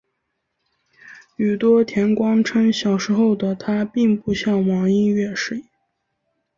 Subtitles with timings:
[1.35, 5.63] 宇多田光称小时候的她并不向往音乐事业。